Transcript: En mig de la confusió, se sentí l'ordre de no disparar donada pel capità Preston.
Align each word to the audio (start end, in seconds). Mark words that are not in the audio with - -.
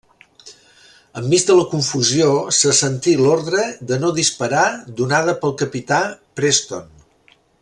En 1.19 1.27
mig 1.33 1.43
de 1.49 1.57
la 1.59 1.65
confusió, 1.73 2.29
se 2.61 2.73
sentí 2.79 3.15
l'ordre 3.21 3.67
de 3.93 4.01
no 4.05 4.11
disparar 4.21 4.67
donada 5.03 5.37
pel 5.45 5.59
capità 5.65 6.05
Preston. 6.41 6.95